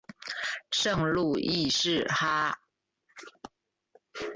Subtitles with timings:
[0.71, 2.57] 圣路易士哈！